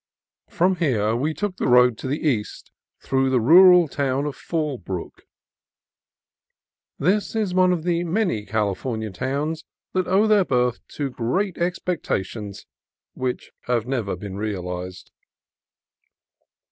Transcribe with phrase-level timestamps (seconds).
[0.49, 2.71] From here we took the road to the east
[3.03, 5.27] through the rural town of Fallbrook.
[6.97, 11.77] This is one of the many California towns that owe their birth to great ex
[11.77, 12.65] pectations
[13.13, 15.11] which have never been realized.